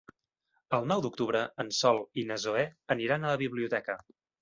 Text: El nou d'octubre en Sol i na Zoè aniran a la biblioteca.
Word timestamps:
El 0.77 0.87
nou 0.91 1.03
d'octubre 1.07 1.43
en 1.65 1.71
Sol 1.81 2.03
i 2.23 2.27
na 2.33 2.41
Zoè 2.49 2.67
aniran 2.97 3.25
a 3.25 3.35
la 3.37 3.41
biblioteca. 3.47 4.05